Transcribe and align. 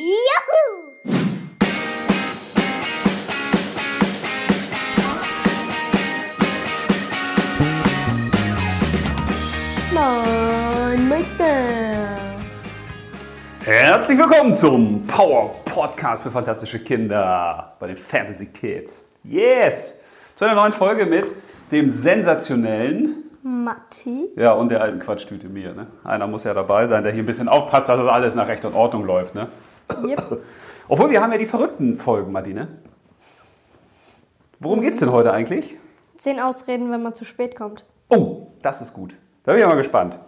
Juhu! 0.00 0.94
Moin 9.92 11.08
Meister! 11.08 11.44
Herzlich 13.64 14.16
willkommen 14.16 14.54
zum 14.54 15.04
Power 15.08 15.56
Podcast 15.64 16.22
für 16.22 16.30
fantastische 16.30 16.78
Kinder 16.78 17.74
bei 17.80 17.88
den 17.88 17.96
Fantasy 17.96 18.46
Kids. 18.46 19.04
Yes! 19.24 20.00
Zu 20.36 20.44
einer 20.44 20.54
neuen 20.54 20.72
Folge 20.72 21.06
mit 21.06 21.34
dem 21.72 21.90
sensationellen, 21.90 23.24
Matti. 23.42 24.28
ja, 24.36 24.52
und 24.52 24.70
der 24.70 24.80
alten 24.80 25.00
Quatschtüte 25.00 25.48
mir. 25.48 25.72
Ne? 25.74 25.88
Einer 26.04 26.28
muss 26.28 26.44
ja 26.44 26.54
dabei 26.54 26.86
sein, 26.86 27.02
der 27.02 27.10
hier 27.12 27.24
ein 27.24 27.26
bisschen 27.26 27.48
aufpasst, 27.48 27.88
dass 27.88 27.98
das 27.98 28.08
alles 28.08 28.36
nach 28.36 28.46
Recht 28.46 28.64
und 28.64 28.74
Ordnung 28.74 29.04
läuft. 29.04 29.34
Ne? 29.34 29.48
Yep. 30.04 30.42
Obwohl, 30.88 31.10
wir 31.10 31.20
haben 31.20 31.32
ja 31.32 31.38
die 31.38 31.46
verrückten 31.46 31.98
Folgen, 31.98 32.32
Martine. 32.32 32.68
Worum 34.60 34.80
geht's 34.80 34.98
denn 34.98 35.12
heute 35.12 35.32
eigentlich? 35.32 35.76
Zehn 36.16 36.40
Ausreden, 36.40 36.90
wenn 36.90 37.02
man 37.02 37.14
zu 37.14 37.24
spät 37.24 37.56
kommt. 37.56 37.84
Oh, 38.08 38.48
das 38.62 38.80
ist 38.80 38.92
gut. 38.92 39.14
Da 39.44 39.52
bin 39.52 39.60
ich 39.60 39.66
mal 39.66 39.76
gespannt. 39.76 40.18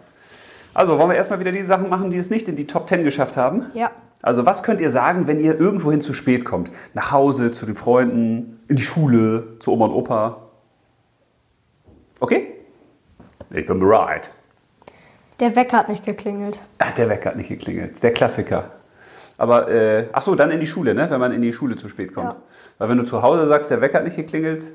Also, 0.73 0.97
wollen 0.97 1.09
wir 1.09 1.17
erstmal 1.17 1.39
wieder 1.39 1.51
die 1.51 1.63
Sachen 1.63 1.89
machen, 1.89 2.11
die 2.11 2.17
es 2.17 2.29
nicht 2.29 2.47
in 2.47 2.55
die 2.55 2.65
Top 2.65 2.87
10 2.87 3.03
geschafft 3.03 3.35
haben? 3.35 3.65
Ja. 3.73 3.91
Also, 4.21 4.45
was 4.45 4.63
könnt 4.63 4.79
ihr 4.79 4.89
sagen, 4.89 5.27
wenn 5.27 5.39
ihr 5.41 5.59
irgendwohin 5.59 6.01
zu 6.01 6.13
spät 6.13 6.45
kommt? 6.45 6.71
Nach 6.93 7.11
Hause, 7.11 7.51
zu 7.51 7.65
den 7.65 7.75
Freunden, 7.75 8.63
in 8.67 8.77
die 8.77 8.83
Schule, 8.83 9.57
zu 9.59 9.73
Oma 9.73 9.85
und 9.87 9.93
Opa? 9.93 10.43
Okay? 12.19 12.53
Ich 13.49 13.65
bin 13.65 13.79
bereit. 13.79 14.31
Der 15.41 15.55
Wecker 15.55 15.77
hat 15.77 15.89
nicht 15.89 16.05
geklingelt. 16.05 16.59
Ach, 16.77 16.91
der 16.91 17.09
Wecker 17.09 17.31
hat 17.31 17.35
nicht 17.35 17.49
geklingelt. 17.49 18.01
Der 18.01 18.13
Klassiker. 18.13 18.71
Aber, 19.41 19.69
äh, 19.69 20.07
ach 20.13 20.21
so, 20.21 20.35
dann 20.35 20.51
in 20.51 20.59
die 20.59 20.67
Schule, 20.67 20.93
ne? 20.93 21.09
Wenn 21.09 21.19
man 21.19 21.31
in 21.31 21.41
die 21.41 21.51
Schule 21.51 21.75
zu 21.75 21.89
spät 21.89 22.13
kommt. 22.13 22.33
Ja. 22.33 22.41
Weil 22.77 22.89
wenn 22.89 22.99
du 22.99 23.05
zu 23.05 23.23
Hause 23.23 23.47
sagst, 23.47 23.71
der 23.71 23.81
Wecker 23.81 23.97
hat 23.97 24.03
nicht 24.03 24.15
geklingelt, 24.15 24.71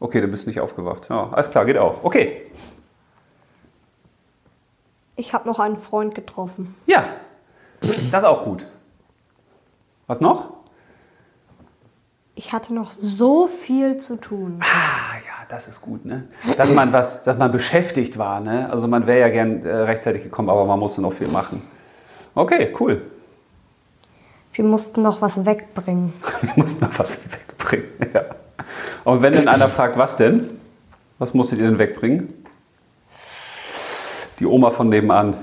okay, 0.00 0.22
dann 0.22 0.30
bist 0.30 0.46
du 0.46 0.48
nicht 0.48 0.60
aufgewacht. 0.60 1.08
Ja, 1.10 1.28
alles 1.30 1.50
klar, 1.50 1.66
geht 1.66 1.76
auch. 1.76 2.04
Okay. 2.04 2.50
Ich 5.16 5.34
habe 5.34 5.46
noch 5.46 5.58
einen 5.58 5.76
Freund 5.76 6.14
getroffen. 6.14 6.74
Ja, 6.86 7.04
das 7.82 7.98
ist 8.00 8.24
auch 8.24 8.44
gut. 8.44 8.64
Was 10.06 10.22
noch? 10.22 10.54
Ich 12.34 12.54
hatte 12.54 12.72
noch 12.72 12.92
so 12.92 13.46
viel 13.46 13.98
zu 13.98 14.16
tun. 14.16 14.58
Ah, 14.62 15.16
ja, 15.16 15.46
das 15.50 15.68
ist 15.68 15.82
gut, 15.82 16.06
ne? 16.06 16.28
Dass 16.56 16.72
man 16.72 16.94
was, 16.94 17.24
dass 17.24 17.36
man 17.36 17.52
beschäftigt 17.52 18.16
war, 18.16 18.40
ne? 18.40 18.70
Also 18.70 18.88
man 18.88 19.06
wäre 19.06 19.20
ja 19.20 19.28
gern 19.28 19.62
äh, 19.66 19.70
rechtzeitig 19.70 20.22
gekommen, 20.22 20.48
aber 20.48 20.64
man 20.64 20.78
musste 20.78 21.02
noch 21.02 21.12
viel 21.12 21.28
machen. 21.28 21.60
Okay, 22.34 22.74
cool. 22.80 23.02
Wir 24.54 24.64
mussten 24.64 25.02
noch 25.02 25.20
was 25.20 25.44
wegbringen. 25.44 26.12
Wir 26.40 26.52
mussten 26.56 26.84
noch 26.84 26.98
was 26.98 27.20
wegbringen. 27.24 27.88
Ja. 28.14 28.24
Und 29.02 29.22
wenn 29.22 29.32
dann 29.32 29.48
einer 29.48 29.68
fragt, 29.68 29.98
was 29.98 30.16
denn? 30.16 30.60
Was 31.18 31.34
musstet 31.34 31.58
ihr 31.58 31.66
denn 31.66 31.78
wegbringen? 31.78 32.44
Die 34.38 34.46
Oma 34.46 34.70
von 34.70 34.88
nebenan. 34.88 35.34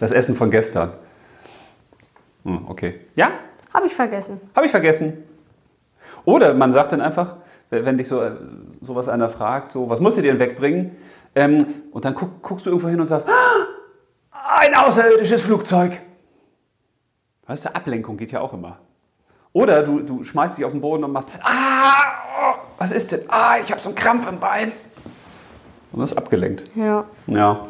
Das 0.00 0.10
Essen 0.12 0.36
von 0.36 0.50
gestern. 0.50 0.92
Hm, 2.44 2.66
okay. 2.68 3.00
Ja, 3.14 3.30
Habe 3.72 3.86
ich 3.86 3.94
vergessen. 3.94 4.40
Habe 4.54 4.66
ich 4.66 4.70
vergessen. 4.70 5.24
Oder 6.24 6.54
man 6.54 6.72
sagt 6.72 6.92
dann 6.92 7.00
einfach, 7.00 7.36
wenn 7.70 7.98
dich 7.98 8.08
so 8.08 8.22
äh, 8.22 8.32
sowas 8.80 9.08
einer 9.08 9.28
fragt, 9.28 9.72
so, 9.72 9.90
was 9.90 10.00
musst 10.00 10.16
du 10.16 10.22
dir 10.22 10.32
denn 10.32 10.40
wegbringen? 10.40 10.96
Ähm, 11.34 11.58
und 11.90 12.04
dann 12.04 12.14
guck, 12.14 12.40
guckst 12.42 12.64
du 12.66 12.70
irgendwo 12.70 12.88
hin 12.88 13.00
und 13.00 13.08
sagst, 13.08 13.26
"Ah, 13.28 13.66
ein 14.60 14.74
außerirdisches 14.74 15.42
Flugzeug. 15.42 16.00
Weißt 17.46 17.66
du, 17.66 17.74
Ablenkung 17.74 18.16
geht 18.16 18.32
ja 18.32 18.40
auch 18.40 18.52
immer. 18.52 18.78
Oder 19.52 19.82
du, 19.82 20.00
du 20.00 20.24
schmeißt 20.24 20.58
dich 20.58 20.64
auf 20.64 20.72
den 20.72 20.80
Boden 20.80 21.04
und 21.04 21.12
machst, 21.12 21.30
ah, 21.42 22.02
oh, 22.52 22.54
was 22.78 22.90
ist 22.90 23.12
denn? 23.12 23.20
Ah, 23.28 23.56
ich 23.62 23.70
habe 23.70 23.80
so 23.80 23.90
einen 23.90 23.96
Krampf 23.96 24.26
im 24.28 24.40
Bein. 24.40 24.72
Und 25.92 26.00
das 26.00 26.12
ist 26.12 26.18
abgelenkt. 26.18 26.64
Ja. 26.74 27.04
Ja, 27.26 27.62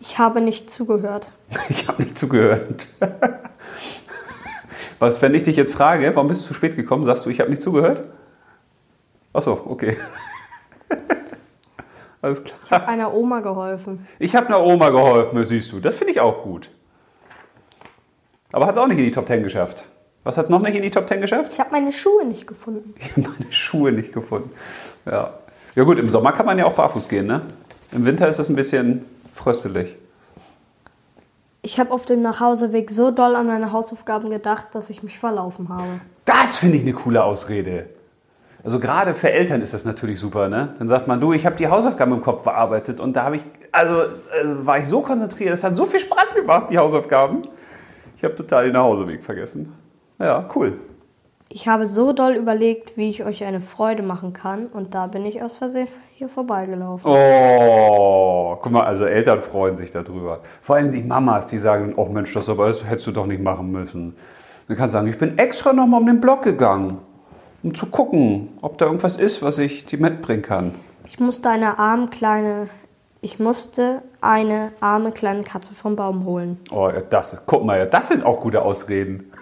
Ich 0.00 0.18
habe 0.18 0.40
nicht 0.40 0.70
zugehört. 0.70 1.30
ich 1.68 1.86
habe 1.86 2.02
nicht 2.02 2.16
zugehört. 2.16 2.88
Was, 4.98 5.20
wenn 5.20 5.34
ich 5.34 5.42
dich 5.44 5.56
jetzt 5.56 5.74
frage, 5.74 6.10
warum 6.14 6.28
bist 6.28 6.42
du 6.42 6.48
zu 6.48 6.54
spät 6.54 6.76
gekommen, 6.76 7.04
sagst 7.04 7.26
du, 7.26 7.30
ich 7.30 7.40
habe 7.40 7.50
nicht 7.50 7.62
zugehört? 7.62 8.04
Ach 9.32 9.42
so, 9.42 9.60
okay. 9.68 9.96
Alles 12.22 12.42
klar. 12.42 12.58
Ich 12.64 12.70
habe 12.72 12.88
einer 12.88 13.12
Oma 13.12 13.40
geholfen. 13.40 14.06
Ich 14.18 14.34
habe 14.34 14.46
einer 14.46 14.60
Oma 14.60 14.88
geholfen, 14.90 15.44
siehst 15.44 15.70
du. 15.72 15.78
Das 15.78 15.96
finde 15.96 16.14
ich 16.14 16.20
auch 16.20 16.42
gut. 16.42 16.70
Aber 18.52 18.66
hat 18.66 18.72
es 18.72 18.78
auch 18.78 18.86
nicht 18.86 18.98
in 18.98 19.04
die 19.04 19.10
Top 19.10 19.26
10 19.26 19.42
geschafft. 19.42 19.84
Was 20.24 20.36
hat 20.36 20.44
es 20.44 20.50
noch 20.50 20.60
nicht 20.60 20.74
in 20.74 20.82
die 20.82 20.90
Top 20.90 21.08
10 21.08 21.20
geschafft? 21.20 21.52
Ich 21.52 21.60
habe 21.60 21.70
meine 21.70 21.92
Schuhe 21.92 22.24
nicht 22.24 22.46
gefunden. 22.46 22.94
Ich 22.98 23.10
habe 23.10 23.22
meine 23.22 23.52
Schuhe 23.52 23.92
nicht 23.92 24.12
gefunden. 24.12 24.50
Ja. 25.06 25.34
ja 25.74 25.84
gut, 25.84 25.98
im 25.98 26.08
Sommer 26.08 26.32
kann 26.32 26.46
man 26.46 26.58
ja 26.58 26.66
auch 26.66 26.74
barfuß 26.74 27.08
gehen, 27.08 27.26
ne? 27.26 27.42
Im 27.92 28.04
Winter 28.04 28.28
ist 28.28 28.38
es 28.38 28.48
ein 28.48 28.56
bisschen 28.56 29.04
fröstelig. 29.34 29.96
Ich 31.62 31.80
habe 31.80 31.90
auf 31.92 32.06
dem 32.06 32.22
Nachhauseweg 32.22 32.90
so 32.90 33.10
doll 33.10 33.36
an 33.36 33.46
meine 33.46 33.72
Hausaufgaben 33.72 34.30
gedacht, 34.30 34.68
dass 34.72 34.90
ich 34.90 35.02
mich 35.02 35.18
verlaufen 35.18 35.68
habe. 35.68 36.00
Das 36.24 36.56
finde 36.56 36.76
ich 36.76 36.82
eine 36.82 36.92
coole 36.92 37.24
Ausrede. 37.24 37.86
Also 38.64 38.80
gerade 38.80 39.14
für 39.14 39.30
Eltern 39.30 39.62
ist 39.62 39.72
das 39.72 39.84
natürlich 39.84 40.18
super, 40.18 40.48
ne? 40.48 40.74
Dann 40.78 40.88
sagt 40.88 41.06
man, 41.06 41.20
du, 41.20 41.32
ich 41.32 41.46
habe 41.46 41.56
die 41.56 41.68
Hausaufgaben 41.68 42.12
im 42.12 42.22
Kopf 42.22 42.42
bearbeitet 42.42 43.00
und 43.00 43.14
da 43.14 43.24
habe 43.24 43.36
ich, 43.36 43.42
also 43.72 44.02
äh, 44.02 44.06
war 44.44 44.78
ich 44.78 44.86
so 44.86 45.00
konzentriert, 45.00 45.54
es 45.54 45.64
hat 45.64 45.76
so 45.76 45.86
viel 45.86 46.00
Spaß 46.00 46.34
gemacht, 46.34 46.70
die 46.70 46.78
Hausaufgaben. 46.78 47.48
Ich 48.18 48.24
habe 48.24 48.34
total 48.34 48.64
den 48.64 48.72
Nachhauseweg 48.72 49.22
vergessen. 49.22 49.72
Ja, 50.18 50.50
cool. 50.56 50.80
Ich 51.50 51.68
habe 51.68 51.86
so 51.86 52.12
doll 52.12 52.32
überlegt, 52.32 52.96
wie 52.96 53.08
ich 53.08 53.24
euch 53.24 53.44
eine 53.44 53.60
Freude 53.60 54.02
machen 54.02 54.32
kann 54.32 54.66
und 54.66 54.92
da 54.92 55.06
bin 55.06 55.24
ich 55.24 55.40
aus 55.40 55.56
Versehen 55.56 55.86
hier 56.14 56.28
vorbeigelaufen. 56.28 57.10
Oh, 57.10 58.58
guck 58.60 58.72
mal, 58.72 58.82
also 58.82 59.04
Eltern 59.04 59.40
freuen 59.40 59.76
sich 59.76 59.92
darüber. 59.92 60.40
Vor 60.60 60.76
allem 60.76 60.90
die 60.90 61.04
Mamas, 61.04 61.46
die 61.46 61.58
sagen, 61.58 61.94
oh 61.96 62.06
Mensch, 62.06 62.34
das 62.34 62.48
aber 62.48 62.66
das 62.66 62.84
hättest 62.84 63.06
du 63.06 63.12
doch 63.12 63.24
nicht 63.24 63.40
machen 63.40 63.70
müssen. 63.70 64.16
Dann 64.66 64.76
kannst 64.76 64.94
du 64.94 64.98
sagen, 64.98 65.08
ich 65.08 65.18
bin 65.18 65.38
extra 65.38 65.72
nochmal 65.72 66.00
um 66.00 66.06
den 66.08 66.20
Block 66.20 66.42
gegangen, 66.42 66.98
um 67.62 67.72
zu 67.72 67.86
gucken, 67.86 68.48
ob 68.62 68.78
da 68.78 68.86
irgendwas 68.86 69.16
ist, 69.16 69.42
was 69.42 69.58
ich 69.58 69.86
dir 69.86 70.00
mitbringen 70.00 70.42
kann. 70.42 70.74
Ich 71.06 71.20
musste 71.20 71.50
eine 71.50 71.78
arme 71.78 72.08
kleine, 72.08 72.68
ich 73.20 73.38
musste 73.38 74.02
eine 74.20 74.72
arme 74.80 75.12
kleine 75.12 75.42
Katze 75.42 75.74
vom 75.74 75.96
Baum 75.96 76.24
holen. 76.24 76.60
Oh, 76.70 76.88
ja, 76.88 77.00
das, 77.00 77.42
guck 77.46 77.64
mal, 77.64 77.86
das 77.86 78.08
sind 78.08 78.24
auch 78.24 78.40
gute 78.40 78.62
Ausreden. 78.62 79.32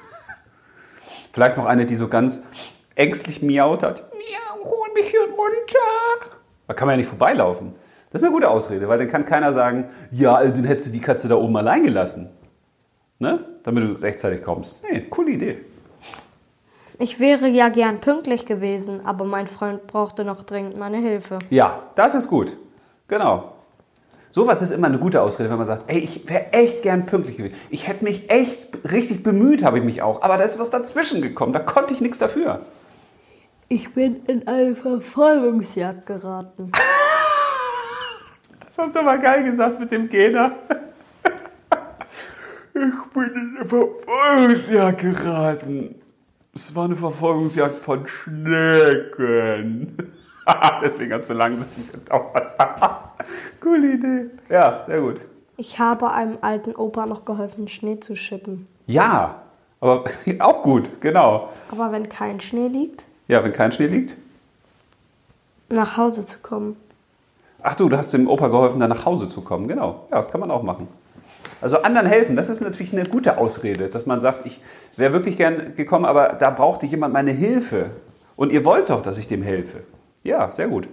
Vielleicht 1.33 1.57
noch 1.57 1.67
eine, 1.67 1.85
die 1.85 1.97
so 1.97 2.09
ganz 2.09 2.43
ängstlich 2.95 3.43
miaut 3.43 3.83
hat. 3.83 4.05
Miau, 4.13 4.65
hol 4.65 4.89
mich 4.95 5.11
hier 5.11 5.21
runter. 5.21 6.31
Da 6.67 6.75
kann 6.75 6.87
man 6.87 6.95
ja 6.95 6.99
nicht 6.99 7.09
vorbeilaufen. 7.09 7.75
Das 8.11 8.23
ist 8.23 8.27
eine 8.27 8.35
gute 8.35 8.49
Ausrede, 8.49 8.89
weil 8.89 8.99
dann 8.99 9.09
kann 9.09 9.27
keiner 9.27 9.53
sagen, 9.53 9.91
ja, 10.11 10.43
dann 10.43 10.65
hättest 10.65 10.89
du 10.89 10.93
die 10.93 11.01
Katze 11.01 11.29
da 11.29 11.37
oben 11.37 11.57
allein 11.57 11.83
gelassen. 11.83 12.31
Ne? 13.19 13.45
Damit 13.63 13.85
du 13.85 13.93
rechtzeitig 14.03 14.43
kommst. 14.43 14.83
Nee, 14.91 15.03
coole 15.11 15.33
Idee. 15.33 15.59
Ich 16.99 17.21
wäre 17.21 17.47
ja 17.49 17.69
gern 17.69 18.01
pünktlich 18.01 18.47
gewesen, 18.47 19.05
aber 19.05 19.27
mein 19.27 19.47
Freund 19.47 19.87
brauchte 19.87 20.25
noch 20.25 20.45
dringend 20.45 20.79
meine 20.79 20.97
Hilfe. 20.97 21.41
Ja, 21.51 21.83
das 21.95 22.15
ist 22.15 22.29
gut. 22.29 22.57
Genau. 23.07 23.56
Sowas 24.31 24.61
ist 24.63 24.71
immer 24.71 24.89
eine 24.89 24.99
gute 24.99 25.23
Ausrede, 25.23 25.49
wenn 25.51 25.59
man 25.59 25.67
sagt, 25.67 25.91
ey, 25.91 25.99
ich 25.99 26.29
wäre 26.29 26.53
echt 26.53 26.83
gern 26.83 27.07
pünktlich 27.07 27.37
gewesen. 27.37 27.55
Ich 27.71 27.89
hätte 27.89 28.05
mich 28.05 28.31
echt 28.31 28.69
richtig 28.91 29.23
bemüht, 29.23 29.63
habe 29.65 29.79
ich 29.79 29.85
mich 29.85 30.03
auch. 30.03 30.23
Aber 30.23 30.37
da 30.37 30.45
ist 30.45 30.59
was 30.59 30.71
dazwischen 30.71 31.23
gekommen. 31.23 31.53
Da 31.53 31.61
konnte 31.61 31.95
ich 31.95 32.01
nichts 32.01 32.19
dafür. 32.19 32.61
Ich 33.69 33.95
bin 33.95 34.25
in 34.27 34.47
eine 34.47 34.77
Verfolgungsjagd 34.77 36.07
geraten. 36.07 36.73
Das 38.77 38.87
hast 38.89 38.95
du 38.95 39.03
mal 39.03 39.19
geil 39.19 39.43
gesagt 39.43 39.81
mit 39.81 39.91
dem 39.91 40.09
Gena. 40.11 40.53
Ich 42.75 43.13
bin 43.15 43.31
in 43.35 43.57
eine 43.57 43.67
Verfolgungsjagd 43.67 45.01
geraten. 45.01 45.95
Es 46.55 46.75
war 46.75 46.85
eine 46.85 46.97
Verfolgungsjagd 46.97 47.77
von 47.77 48.07
Schnecken. 48.07 48.37
Deswegen 50.83 51.13
hat 51.13 51.23
es 51.23 51.29
so 51.29 51.35
langsam 51.35 51.69
gedauert. 51.93 52.53
Coole 53.61 53.93
Idee. 53.95 54.31
Ja, 54.49 54.85
sehr 54.87 55.01
gut. 55.01 55.21
Ich 55.57 55.79
habe 55.79 56.11
einem 56.11 56.39
alten 56.43 56.75
Opa 56.77 57.07
noch 57.07 57.25
geholfen, 57.25 57.67
Schnee 57.69 57.99
zu 57.99 58.15
schippen. 58.15 58.67
Ja, 58.87 59.43
aber 59.81 60.05
auch 60.39 60.63
gut, 60.63 61.01
genau. 61.01 61.49
Aber 61.71 61.93
wenn 61.93 62.09
kein 62.09 62.41
Schnee 62.41 62.69
liegt, 62.69 63.05
Ja, 63.29 63.43
wenn 63.43 63.53
kein 63.53 63.73
Schnee 63.73 63.87
liegt. 63.89 64.17
nach 65.69 65.97
Hause 65.97 66.25
zu 66.25 66.39
kommen. 66.39 66.77
Ach 67.63 67.75
du, 67.75 67.89
du 67.89 67.97
hast 67.97 68.13
dem 68.13 68.29
Opa 68.29 68.49
geholfen, 68.49 68.79
dann 68.79 68.91
nach 68.91 69.05
Hause 69.05 69.29
zu 69.29 69.41
kommen. 69.41 69.67
Genau. 69.67 70.07
Ja, 70.11 70.19
das 70.19 70.31
kann 70.31 70.41
man 70.41 70.51
auch 70.53 70.63
machen. 70.63 70.87
Also 71.61 71.83
anderen 71.83 72.07
helfen, 72.07 72.37
das 72.37 72.49
ist 72.49 72.61
natürlich 72.61 72.93
eine 72.93 73.09
gute 73.09 73.39
Ausrede, 73.39 73.89
dass 73.89 74.05
man 74.07 74.21
sagt, 74.21 74.47
ich 74.47 74.61
wäre 74.97 75.13
wirklich 75.13 75.37
gern 75.37 75.75
gekommen, 75.75 76.05
aber 76.05 76.35
da 76.39 76.51
brauchte 76.51 76.87
jemand 76.87 77.13
meine 77.15 77.33
Hilfe. 77.33 77.91
Und 78.37 78.53
ihr 78.53 78.65
wollt 78.65 78.91
doch, 78.91 79.03
dass 79.03 79.17
ich 79.19 79.27
dem 79.27 79.43
helfe. 79.43 79.81
Ja, 80.27 80.51
sehr 80.51 80.67
gut. 80.67 80.89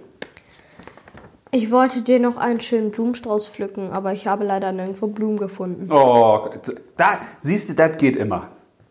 Ich 1.50 1.72
wollte 1.72 2.02
dir 2.02 2.20
noch 2.20 2.36
einen 2.36 2.60
schönen 2.60 2.92
Blumenstrauß 2.92 3.48
pflücken, 3.48 3.90
aber 3.90 4.12
ich 4.12 4.28
habe 4.28 4.44
leider 4.44 4.70
nirgendwo 4.70 5.08
Blumen 5.08 5.38
gefunden. 5.38 5.90
Oh, 5.92 6.50
da 6.96 7.18
siehst 7.38 7.68
du, 7.68 7.74
das 7.74 7.96
geht 7.96 8.16
immer. 8.16 8.48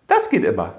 Das 0.07 0.30
geht 0.30 0.44
immer. 0.44 0.75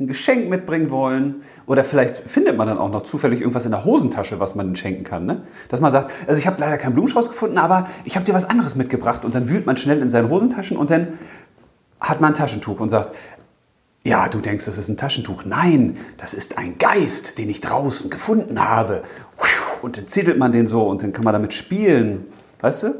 Ein 0.00 0.06
Geschenk 0.06 0.48
mitbringen 0.48 0.90
wollen 0.90 1.42
oder 1.66 1.84
vielleicht 1.84 2.18
findet 2.18 2.56
man 2.56 2.68
dann 2.68 2.78
auch 2.78 2.90
noch 2.90 3.02
zufällig 3.02 3.40
irgendwas 3.40 3.66
in 3.66 3.70
der 3.70 3.84
Hosentasche, 3.84 4.40
was 4.40 4.54
man 4.54 4.74
schenken 4.76 5.04
kann. 5.04 5.26
Ne? 5.26 5.42
Dass 5.68 5.80
man 5.80 5.92
sagt, 5.92 6.10
also 6.26 6.38
ich 6.38 6.46
habe 6.46 6.58
leider 6.58 6.78
keinen 6.78 6.94
Blumenstrauß 6.94 7.28
gefunden, 7.28 7.58
aber 7.58 7.88
ich 8.04 8.16
habe 8.16 8.24
dir 8.24 8.34
was 8.34 8.48
anderes 8.48 8.76
mitgebracht 8.76 9.26
und 9.26 9.34
dann 9.34 9.50
wühlt 9.50 9.66
man 9.66 9.76
schnell 9.76 10.00
in 10.00 10.08
seinen 10.08 10.30
Hosentaschen 10.30 10.78
und 10.78 10.90
dann 10.90 11.18
hat 12.00 12.20
man 12.22 12.32
ein 12.32 12.34
Taschentuch 12.34 12.80
und 12.80 12.88
sagt, 12.88 13.14
ja, 14.04 14.28
du 14.28 14.38
denkst, 14.38 14.64
das 14.64 14.78
ist 14.78 14.88
ein 14.88 14.96
Taschentuch. 14.96 15.44
Nein, 15.44 15.96
das 16.18 16.34
ist 16.34 16.58
ein 16.58 16.76
Geist, 16.78 17.38
den 17.38 17.48
ich 17.48 17.60
draußen 17.60 18.10
gefunden 18.10 18.62
habe. 18.62 19.02
Und 19.80 19.96
dann 19.96 20.08
zittelt 20.08 20.38
man 20.38 20.52
den 20.52 20.66
so 20.66 20.82
und 20.82 21.02
dann 21.02 21.12
kann 21.12 21.24
man 21.24 21.32
damit 21.32 21.54
spielen. 21.54 22.26
Weißt 22.60 22.82
du? 22.82 22.94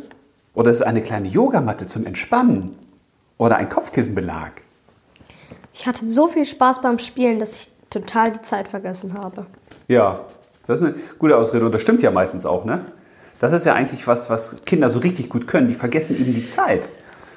Oder 0.55 0.71
es 0.71 0.77
ist 0.79 0.87
eine 0.87 1.03
kleine 1.03 1.29
Yogamatte 1.29 1.87
zum 1.87 2.07
Entspannen. 2.07 2.77
Oder 3.37 3.57
ein 3.57 3.69
Kopfkissenbelag. 3.69 4.63
Ich 5.75 5.87
hatte 5.87 6.07
so 6.07 6.29
viel 6.29 6.45
Spaß 6.45 6.83
beim 6.83 6.99
Spielen, 6.99 7.39
dass 7.39 7.61
ich 7.61 7.71
total 7.91 8.33
die 8.33 8.43
Zeit 8.43 8.69
vergessen 8.69 9.15
habe. 9.15 9.47
Ja, 9.89 10.21
das 10.67 10.81
ist 10.81 10.87
eine 10.87 10.95
gute 11.19 11.37
Ausrede 11.37 11.67
und 11.67 11.73
das 11.73 11.83
stimmt 11.83 12.03
ja 12.03 12.11
meistens 12.11 12.47
auch, 12.47 12.65
ne? 12.65 12.85
Das 13.41 13.53
ist 13.53 13.67
ja 13.67 13.75
eigentlich 13.75 14.07
was, 14.07 14.31
was 14.31 14.57
Kinder 14.65 14.89
so 14.89 15.01
richtig 15.01 15.29
gut 15.29 15.49
können. 15.49 15.67
Die 15.67 15.75
vergessen 15.75 16.17
eben 16.17 16.33
die 16.33 16.45
Zeit 16.45 16.89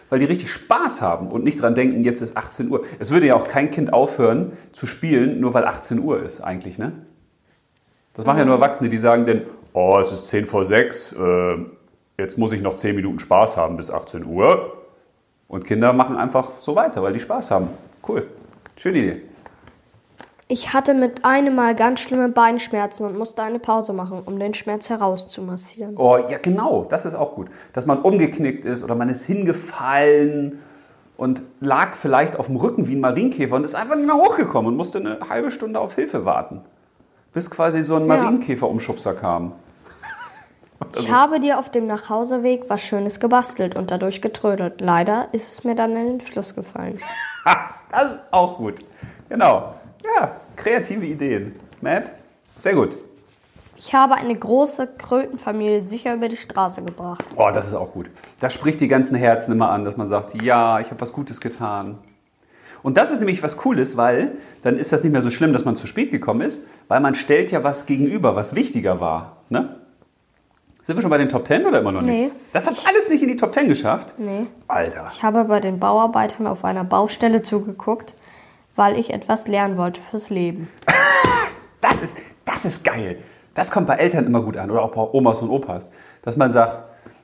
weil 0.10 0.19
die 0.19 0.25
richtig 0.25 0.52
Spaß 0.52 1.02
haben 1.02 1.28
und 1.28 1.44
nicht 1.44 1.62
dran 1.62 1.75
denken, 1.75 2.04
jetzt 2.04 2.22
ist 2.22 2.38
18 2.38 2.69
Uhr. 2.69 2.84
Es 3.00 3.12
würde 3.12 3.28
ja 3.28 3.36
auch 3.36 3.48
kein 3.48 3.72
Kind 3.72 3.94
aufhören 3.94 4.54
zu 4.72 4.88
spielen, 4.88 5.40
nur 5.40 5.54
weil 5.54 5.66
18 5.66 6.00
Uhr 6.00 6.24
ist 6.24 6.42
eigentlich, 6.42 6.78
ne? 6.78 6.94
Das 8.13 8.25
machen 8.25 8.40
ja 8.40 8.46
nur 8.46 8.56
Erwachsene, 8.56 8.90
die 8.90 8.98
sagen 8.98 9.25
dann, 9.25 9.42
oh, 9.74 9.98
es 10.00 10.12
ist 10.12 10.28
10 10.28 10.46
vor 10.46 10.63
6, 10.63 11.13
äh, 11.13 11.56
jetzt 12.18 12.38
muss 12.38 12.54
ich 12.54 12.62
noch 12.62 12.75
10 12.75 12.96
Minuten 12.96 13.19
Spaß 13.19 13.57
haben 13.57 13.75
bis 13.75 13.92
18 13.92 14.25
Uhr. 14.25 14.78
Und 15.48 15.66
Kinder 15.66 15.94
machen 15.94 16.16
einfach 16.16 16.57
so 16.57 16.75
weiter, 16.75 17.04
weil 17.04 17.13
die 17.13 17.19
Spaß 17.19 17.52
haben. 17.52 17.69
Cool. 18.07 18.28
Schöne 18.78 18.98
Idee. 19.00 19.22
Ich 20.47 20.74
hatte 20.74 20.94
mit 20.94 21.25
einem 21.25 21.56
Mal 21.56 21.74
ganz 21.74 22.01
schlimme 22.01 22.30
Beinschmerzen 22.30 23.06
und 23.06 23.18
musste 23.18 23.42
eine 23.42 23.57
Pause 23.57 23.94
machen, 23.94 24.21
um 24.24 24.38
den 24.38 24.53
Schmerz 24.53 24.89
herauszumassieren. 24.89 25.97
Oh, 25.97 26.18
ja, 26.18 26.38
genau, 26.38 26.86
das 26.88 27.06
ist 27.06 27.15
auch 27.15 27.33
gut. 27.33 27.47
Dass 27.74 27.88
man 27.88 28.00
umgeknickt 28.00 28.63
ist 28.63 28.83
oder 28.83 28.94
man 28.94 29.09
ist 29.09 29.25
hingefallen 29.25 30.59
und 31.18 31.42
lag 31.62 31.95
vielleicht 31.95 32.38
auf 32.38 32.45
dem 32.45 32.57
Rücken 32.57 32.88
wie 32.88 32.95
ein 32.95 33.00
Marienkäfer 33.00 33.56
und 33.56 33.63
ist 33.63 33.74
einfach 33.74 33.95
nicht 33.95 34.06
mehr 34.06 34.18
hochgekommen 34.18 34.68
und 34.68 34.77
musste 34.77 35.00
eine 35.00 35.30
halbe 35.30 35.50
Stunde 35.50 35.80
auf 35.80 35.95
Hilfe 35.95 36.25
warten. 36.25 36.62
Bis 37.33 37.50
quasi 37.50 37.81
so 37.81 37.95
ein 37.95 38.06
Marienkäfer-Umschubser 38.06 39.15
kam. 39.15 39.53
Ich 40.95 41.12
habe 41.12 41.39
dir 41.39 41.57
auf 41.57 41.71
dem 41.71 41.88
Nachhauseweg 41.88 42.65
was 42.69 42.81
Schönes 42.81 43.19
gebastelt 43.19 43.75
und 43.75 43.89
dadurch 43.89 44.21
getrödelt. 44.21 44.80
Leider 44.80 45.30
ist 45.31 45.51
es 45.51 45.63
mir 45.63 45.74
dann 45.74 45.95
in 45.97 46.06
den 46.06 46.21
Fluss 46.21 46.53
gefallen. 46.53 47.00
das 47.92 48.12
ist 48.12 48.19
auch 48.30 48.57
gut. 48.57 48.83
Genau. 49.27 49.74
Ja, 50.16 50.36
kreative 50.56 51.06
Ideen. 51.06 51.56
Matt, 51.81 52.12
sehr 52.44 52.75
gut. 52.75 52.98
Ich 53.78 53.94
habe 53.94 54.16
eine 54.16 54.36
große 54.36 54.88
Krötenfamilie 54.98 55.81
sicher 55.81 56.16
über 56.16 56.30
die 56.30 56.38
Straße 56.38 56.81
gebracht. 56.84 57.25
Oh, 57.36 57.50
das 57.54 57.68
ist 57.68 57.74
auch 57.74 57.92
gut. 57.92 58.10
Das 58.40 58.54
spricht 58.54 58.80
die 58.80 58.88
ganzen 58.88 59.16
Herzen 59.16 59.52
immer 59.52 59.69
an, 59.69 59.84
dass 59.84 59.98
man 59.98 60.07
sagt, 60.07 60.42
ja, 60.42 60.80
ich 60.80 60.90
habe 60.92 61.02
was 61.02 61.12
Gutes 61.12 61.42
getan. 61.42 61.98
Und 62.84 62.98
das 62.98 63.12
ist 63.12 63.19
nämlich 63.19 63.44
was 63.44 63.57
Cooles, 63.57 63.98
weil 63.98 64.34
dann 64.62 64.78
ist 64.78 64.94
das 64.94 65.04
nicht 65.04 65.12
mehr 65.12 65.22
so 65.22 65.31
schlimm, 65.31 65.54
dass 65.54 65.66
man 65.66 65.75
zu 65.75 65.88
spät 65.88 66.12
gekommen 66.12 66.42
ist, 66.42 66.62
weil 66.88 67.00
man 67.00 67.16
stellt 67.16 67.52
ja 67.52 67.63
was 67.63 67.86
gegenüber, 67.86 68.36
was 68.36 68.56
wichtiger 68.56 69.02
war. 69.02 69.38
Ne? 69.50 69.75
Sind 70.81 70.96
wir 70.96 71.02
schon 71.02 71.10
bei 71.10 71.18
den 71.18 71.30
Top 71.30 71.46
Ten 71.46 71.66
oder 71.66 71.80
immer 71.80 71.92
noch 71.92 72.02
nicht? 72.02 72.12
Nee. 72.12 72.31
Das 72.54 72.68
hat 72.68 72.75
alles 72.88 73.10
nicht 73.10 73.24
in 73.24 73.28
die 73.28 73.38
Top 73.38 73.54
Ten 73.54 73.68
geschafft? 73.68 74.13
Nee. 74.19 74.46
Alter. 74.68 75.10
Ich 75.12 75.24
habe 75.24 75.46
bei 75.46 75.60
den 75.60 75.80
Bauarbeitern 75.80 76.46
auf 76.46 76.63
einer 76.63 76.84
Baustelle 76.84 77.42
zugeguckt 77.42 78.13
weil 78.75 78.98
ich 79.00 79.13
etwas 79.13 79.48
lernen 79.48 79.77
wollte 79.77 80.01
fürs 80.01 80.30
Leben. 80.30 80.68
das, 81.81 82.04
ist, 82.04 82.18
das 82.45 82.66
ist 82.66 82.83
geil. 82.83 83.18
Das 83.54 83.72
kommt 83.72 83.88
bei 83.88 83.95
Eltern 83.95 84.25
immer 84.25 84.42
gut 84.42 84.57
an 84.57 84.69
oder 84.69 84.83
auch 84.83 84.92
bei 84.92 85.01
Omas 85.01 85.42
und 85.42 85.50
Opas, 85.50 85.92
dass 86.22 86.36
man 86.36 86.51
sagt, 86.51 86.83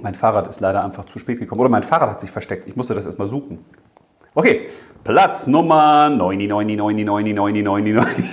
Mein 0.00 0.14
Fahrrad 0.14 0.46
ist 0.46 0.60
leider 0.60 0.84
einfach 0.84 1.06
zu 1.06 1.18
spät 1.18 1.38
gekommen. 1.38 1.60
Oder 1.60 1.70
mein 1.70 1.82
Fahrrad 1.82 2.10
hat 2.10 2.20
sich 2.20 2.30
versteckt. 2.30 2.68
Ich 2.68 2.76
musste 2.76 2.94
das 2.94 3.06
erstmal 3.06 3.26
suchen. 3.28 3.64
Okay, 4.34 4.68
Platz 5.02 5.46
Nummer 5.46 6.08
99999999. 6.08 8.04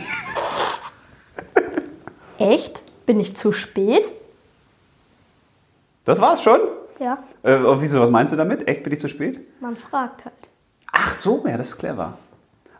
Echt? 2.38 2.84
Bin 3.06 3.20
ich 3.20 3.36
zu 3.36 3.52
spät? 3.54 4.12
Das 6.06 6.20
war's 6.20 6.44
schon? 6.44 6.60
Ja. 7.00 7.18
Äh, 7.44 7.60
wieso, 7.80 8.02
was 8.02 8.10
meinst 8.12 8.34
du 8.34 8.38
damit? 8.38 8.68
Echt 8.68 8.84
bin 8.84 8.92
ich 8.94 9.00
zu 9.00 9.08
spät? 9.08 9.40
Man 9.62 9.78
fragt 9.78 10.26
halt. 10.26 10.34
Ach 10.92 11.16
so, 11.16 11.44
ja, 11.48 11.58
das 11.58 11.70
ist 11.70 11.78
clever. 11.78 12.18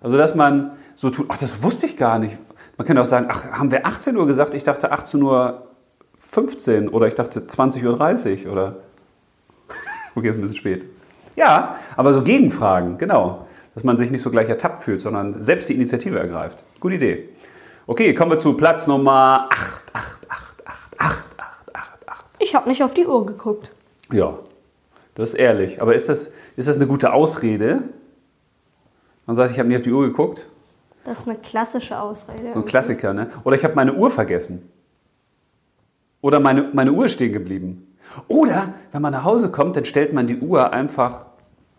Also, 0.02 0.18
dass 0.18 0.36
man 0.36 0.72
so 0.96 1.10
tut, 1.10 1.28
ach, 1.30 1.38
das 1.38 1.64
wusste 1.64 1.86
ich 1.86 1.96
gar 1.98 2.20
nicht. 2.20 2.38
Man 2.78 2.88
könnte 2.88 3.02
auch 3.02 3.08
sagen, 3.08 3.28
ach, 3.30 3.52
haben 3.52 3.72
wir 3.72 3.86
18 3.86 4.18
Uhr 4.18 4.28
gesagt? 4.28 4.56
Ich 4.56 4.64
dachte 4.64 4.92
18 4.92 5.22
Uhr 5.22 5.68
15 6.18 6.90
oder 6.90 7.08
ich 7.08 7.16
dachte 7.16 7.42
20.30 7.42 8.46
Uhr 8.46 8.52
oder. 8.52 8.78
okay, 10.16 10.30
ist 10.30 10.36
ein 10.36 10.42
bisschen 10.42 10.58
spät. 10.58 10.84
Ja, 11.36 11.76
aber 11.96 12.14
so 12.14 12.24
Gegenfragen, 12.24 12.98
genau. 12.98 13.48
Dass 13.76 13.84
man 13.84 13.98
sich 13.98 14.12
nicht 14.12 14.22
so 14.22 14.30
gleich 14.30 14.50
ertappt 14.50 14.84
fühlt, 14.84 15.02
sondern 15.02 15.42
selbst 15.42 15.70
die 15.70 15.74
Initiative 15.74 16.20
ergreift. 16.20 16.64
Gute 16.80 16.96
Idee. 16.96 17.30
Okay, 17.86 18.14
kommen 18.14 18.32
wir 18.32 18.40
zu 18.40 18.56
Platz 18.56 18.88
Nummer 18.88 19.50
8, 19.52 19.84
8, 19.94 20.30
8, 20.30 20.68
8, 20.68 21.02
8, 21.02 21.36
8, 21.36 21.76
8, 21.76 22.10
8. 22.10 22.26
Ich 22.40 22.56
habe 22.56 22.70
nicht 22.70 22.84
auf 22.84 22.94
die 22.94 23.06
Uhr 23.06 23.26
geguckt. 23.26 23.72
Ja, 24.12 24.38
das 25.16 25.32
ist 25.32 25.36
ehrlich. 25.36 25.82
Aber 25.82 25.96
ist 25.96 26.10
das, 26.10 26.32
ist 26.56 26.68
das 26.68 26.78
eine 26.78 26.88
gute 26.88 27.14
Ausrede? 27.14 27.84
Man 29.26 29.36
sagt, 29.36 29.52
ich 29.52 29.60
habe 29.60 29.68
nicht 29.70 29.78
auf 29.78 29.84
die 29.84 29.92
Uhr 29.92 30.06
geguckt. 30.06 30.48
Das 31.06 31.20
ist 31.20 31.28
eine 31.28 31.38
klassische 31.38 32.00
Ausrede. 32.00 32.54
Ein 32.56 32.66
Klassiker, 32.66 33.14
ne? 33.14 33.30
Oder 33.44 33.56
ich 33.56 33.64
habe 33.64 33.76
meine 33.76 33.94
Uhr 33.94 34.10
vergessen. 34.10 34.70
Oder 36.22 36.40
meine, 36.40 36.70
meine 36.74 36.94
Uhr 36.94 37.06
ist 37.06 37.14
stehen 37.14 37.34
geblieben. 37.34 37.96
Oder 38.28 38.74
wenn 38.92 39.02
man 39.02 39.12
nach 39.12 39.24
Hause 39.24 39.50
kommt, 39.50 39.76
dann 39.76 39.86
stellt 39.86 40.14
man 40.14 40.28
die 40.28 40.40
Uhr 40.40 40.72
einfach 40.72 41.26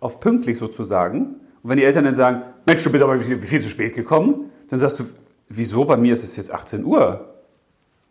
auf 0.01 0.21
pünktlich 0.21 0.59
sozusagen. 0.59 1.37
Und 1.63 1.71
wenn 1.71 1.79
die 1.79 1.85
Eltern 1.85 2.05
dann 2.05 2.15
sagen, 2.15 2.43
Mensch, 2.67 2.83
du 2.83 2.93
bist 2.93 3.03
aber 3.03 3.21
viel 3.23 3.63
zu 3.63 3.71
spät 3.71 3.95
gekommen, 3.95 4.51
dann 4.69 4.79
sagst 4.79 5.01
du, 5.01 5.05
wieso? 5.49 5.85
Bei 5.87 5.97
mir 5.97 6.13
ist 6.13 6.25
es 6.25 6.37
jetzt 6.37 6.53
18 6.53 6.85
Uhr. 6.85 7.35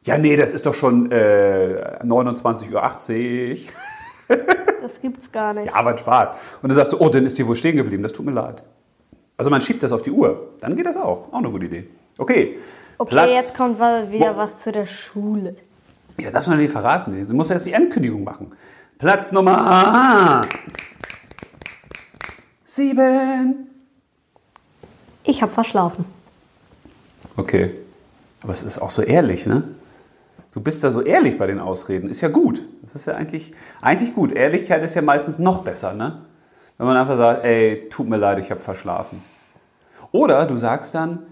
Ja, 0.03 0.17
nee, 0.17 0.35
das 0.35 0.51
ist 0.51 0.65
doch 0.65 0.73
schon 0.73 1.11
äh, 1.11 1.99
29.80 2.03 3.51
Uhr. 3.53 4.37
das 4.81 5.01
gibt's 5.01 5.31
gar 5.31 5.53
nicht. 5.53 5.67
Ja, 5.67 5.75
aber 5.75 5.97
Spaß. 5.97 6.29
Und 6.61 6.69
dann 6.69 6.75
sagst 6.75 6.93
du, 6.93 6.97
oh, 6.99 7.09
dann 7.09 7.25
ist 7.25 7.37
die 7.37 7.45
wohl 7.45 7.55
stehen 7.55 7.77
geblieben. 7.77 8.03
Das 8.03 8.13
tut 8.13 8.25
mir 8.25 8.31
leid. 8.31 8.63
Also 9.43 9.51
man 9.51 9.59
schiebt 9.61 9.83
das 9.83 9.91
auf 9.91 10.01
die 10.03 10.11
Uhr. 10.11 10.51
Dann 10.61 10.73
geht 10.73 10.85
das 10.85 10.95
auch. 10.95 11.27
Auch 11.33 11.37
eine 11.37 11.49
gute 11.49 11.65
Idee. 11.65 11.89
Okay. 12.17 12.59
Okay, 12.97 13.09
Platz- 13.09 13.29
jetzt 13.35 13.57
kommt 13.57 13.77
wieder 13.77 14.31
Mo- 14.31 14.37
was 14.37 14.59
zu 14.59 14.71
der 14.71 14.85
Schule. 14.85 15.57
Ja, 16.17 16.31
darfst 16.31 16.47
du 16.47 16.51
noch 16.51 16.57
nicht 16.59 16.71
verraten. 16.71 17.25
Sie 17.25 17.33
muss 17.33 17.49
erst 17.49 17.65
die 17.65 17.75
Ankündigung 17.75 18.23
machen. 18.23 18.53
Platz 18.99 19.33
Nummer 19.33 20.43
sieben. 22.63 23.67
Ich 25.25 25.41
habe 25.41 25.51
verschlafen. 25.51 26.05
Okay. 27.35 27.71
Aber 28.43 28.53
es 28.53 28.63
ist 28.63 28.79
auch 28.79 28.91
so 28.91 29.01
ehrlich, 29.01 29.45
ne? 29.45 29.63
Du 30.53 30.61
bist 30.61 30.81
da 30.85 30.89
so 30.89 31.01
ehrlich 31.01 31.37
bei 31.37 31.47
den 31.47 31.59
Ausreden. 31.59 32.07
Ist 32.07 32.21
ja 32.21 32.29
gut. 32.29 32.61
Das 32.81 32.95
ist 32.95 33.07
ja 33.07 33.15
eigentlich, 33.15 33.51
eigentlich 33.81 34.15
gut. 34.15 34.31
Ehrlichkeit 34.31 34.81
ist 34.83 34.95
ja 34.95 35.01
meistens 35.01 35.37
noch 35.37 35.65
besser, 35.65 35.93
ne? 35.93 36.21
Wenn 36.77 36.87
man 36.87 36.95
einfach 36.97 37.17
sagt, 37.17 37.43
ey, 37.43 37.87
tut 37.89 38.07
mir 38.09 38.17
leid, 38.17 38.39
ich 38.39 38.49
habe 38.49 38.59
verschlafen. 38.61 39.21
Oder 40.13 40.45
du 40.45 40.55
sagst 40.57 40.95
dann, 40.95 41.25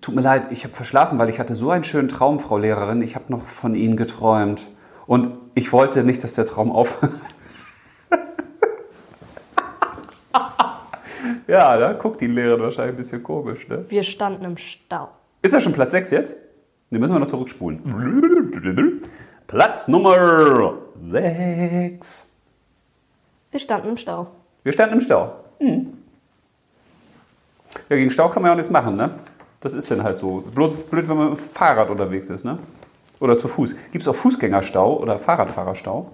tut 0.00 0.14
mir 0.14 0.22
leid, 0.22 0.48
ich 0.50 0.64
habe 0.64 0.74
verschlafen, 0.74 1.18
weil 1.18 1.28
ich 1.28 1.38
hatte 1.38 1.54
so 1.54 1.70
einen 1.70 1.84
schönen 1.84 2.08
Traum, 2.08 2.40
Frau 2.40 2.56
Lehrerin. 2.56 3.02
Ich 3.02 3.14
habe 3.14 3.26
noch 3.28 3.46
von 3.46 3.74
Ihnen 3.74 3.98
geträumt. 3.98 4.66
Und 5.06 5.36
ich 5.54 5.72
wollte 5.72 6.04
nicht, 6.04 6.24
dass 6.24 6.32
der 6.32 6.46
Traum 6.46 6.72
aufhört. 6.72 7.12
ja, 11.46 11.76
da 11.76 11.92
guckt 11.92 12.22
die 12.22 12.26
Lehrerin 12.26 12.62
wahrscheinlich 12.62 12.94
ein 12.94 12.96
bisschen 12.96 13.22
komisch, 13.22 13.68
ne? 13.68 13.84
Wir 13.90 14.02
standen 14.02 14.46
im 14.46 14.56
Stau. 14.56 15.10
Ist 15.42 15.52
das 15.52 15.62
schon 15.62 15.74
Platz 15.74 15.92
6 15.92 16.10
jetzt? 16.10 16.36
Ne, 16.88 16.98
müssen 16.98 17.14
wir 17.14 17.20
noch 17.20 17.26
zurückspulen. 17.26 19.02
Platz 19.46 19.86
Nummer 19.86 20.78
6. 20.94 22.32
Wir 23.50 23.60
standen 23.60 23.90
im 23.90 23.98
Stau. 23.98 24.28
Wir 24.62 24.72
standen 24.72 24.94
im 24.94 25.02
Stau. 25.02 25.34
Hm. 25.58 26.03
Ja, 27.88 27.96
gegen 27.96 28.10
Stau 28.10 28.28
kann 28.28 28.42
man 28.42 28.48
ja 28.50 28.52
auch 28.52 28.56
nichts 28.56 28.70
machen, 28.70 28.96
ne? 28.96 29.10
Das 29.60 29.74
ist 29.74 29.90
dann 29.90 30.02
halt 30.02 30.18
so. 30.18 30.42
Bloß 30.54 30.74
blöd, 30.90 31.08
wenn 31.08 31.16
man 31.16 31.30
mit 31.30 31.38
dem 31.38 31.42
Fahrrad 31.42 31.90
unterwegs 31.90 32.28
ist, 32.28 32.44
ne? 32.44 32.58
Oder 33.20 33.38
zu 33.38 33.48
Fuß. 33.48 33.76
Gibt 33.92 34.02
es 34.02 34.08
auch 34.08 34.14
Fußgängerstau 34.14 34.98
oder 34.98 35.18
Fahrradfahrerstau? 35.18 36.10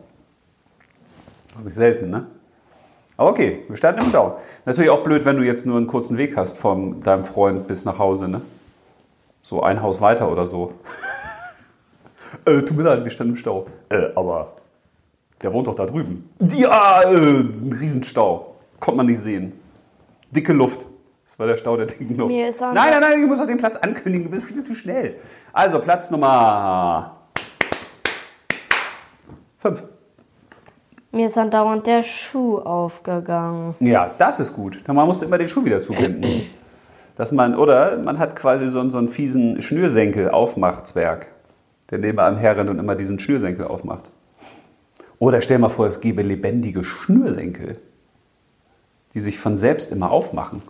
Habe 1.56 1.68
ich 1.68 1.74
selten, 1.74 2.10
ne? 2.10 2.26
Aber 3.16 3.30
okay, 3.30 3.64
wir 3.68 3.76
standen 3.76 4.02
im 4.02 4.06
Stau. 4.06 4.40
Natürlich 4.64 4.90
auch 4.90 5.02
blöd, 5.02 5.24
wenn 5.24 5.36
du 5.36 5.42
jetzt 5.42 5.66
nur 5.66 5.76
einen 5.76 5.86
kurzen 5.86 6.16
Weg 6.16 6.36
hast 6.36 6.56
von 6.56 7.02
deinem 7.02 7.24
Freund 7.24 7.66
bis 7.66 7.84
nach 7.84 7.98
Hause, 7.98 8.28
ne? 8.28 8.40
So 9.42 9.62
ein 9.62 9.82
Haus 9.82 10.00
weiter 10.00 10.30
oder 10.30 10.46
so. 10.46 10.74
äh, 12.44 12.62
tut 12.62 12.76
mir 12.76 12.82
leid, 12.82 13.04
wir 13.04 13.10
standen 13.10 13.32
im 13.32 13.36
Stau. 13.36 13.66
Äh, 13.88 14.10
aber 14.14 14.52
der 15.42 15.52
wohnt 15.52 15.66
doch 15.66 15.74
da 15.74 15.86
drüben. 15.86 16.30
Ja, 16.40 17.02
äh, 17.02 17.40
ein 17.40 17.76
Riesenstau. 17.78 18.56
Konnte 18.78 18.96
man 18.96 19.06
nicht 19.06 19.20
sehen. 19.20 19.52
Dicke 20.30 20.52
Luft. 20.52 20.86
War 21.40 21.46
der 21.46 21.56
Stau 21.56 21.74
der 21.74 21.86
dicken 21.86 22.18
Luft. 22.18 22.28
Mir 22.30 22.48
ist 22.50 22.62
auch- 22.62 22.74
nein, 22.74 22.90
nein, 22.90 23.00
nein, 23.00 23.22
ich 23.22 23.26
muss 23.26 23.38
doch 23.38 23.46
den 23.46 23.56
Platz 23.56 23.78
ankündigen. 23.78 24.26
Du 24.26 24.30
bist 24.30 24.42
viel 24.44 24.62
zu 24.62 24.74
schnell. 24.74 25.14
Also, 25.54 25.78
Platz 25.78 26.10
Nummer 26.10 27.16
5. 29.56 29.82
Mir 31.12 31.24
ist 31.26 31.38
andauernd 31.38 31.86
der 31.86 32.02
Schuh 32.02 32.58
aufgegangen. 32.58 33.74
Ja, 33.80 34.10
das 34.18 34.38
ist 34.38 34.52
gut. 34.52 34.82
Man 34.86 35.06
muss 35.06 35.22
immer 35.22 35.38
den 35.38 35.48
Schuh 35.48 35.64
wieder 35.64 35.80
zubinden. 35.80 36.42
Dass 37.16 37.32
man, 37.32 37.56
oder 37.56 37.96
man 37.96 38.18
hat 38.18 38.36
quasi 38.36 38.68
so, 38.68 38.78
einen- 38.80 38.90
so 38.90 38.98
einen 38.98 39.08
fiesen 39.08 39.62
Schnürsenkel-Aufmachtzwerg, 39.62 41.28
der 41.90 42.00
neben 42.00 42.18
einem 42.18 42.36
herrennt 42.36 42.68
und 42.68 42.78
immer 42.78 42.96
diesen 42.96 43.18
Schnürsenkel 43.18 43.64
aufmacht. 43.66 44.10
Oder 45.18 45.40
stell 45.40 45.58
mal 45.58 45.70
vor, 45.70 45.86
es 45.86 46.00
gäbe 46.02 46.20
lebendige 46.20 46.84
Schnürsenkel, 46.84 47.78
die 49.14 49.20
sich 49.20 49.38
von 49.38 49.56
selbst 49.56 49.90
immer 49.90 50.10
aufmachen. 50.10 50.60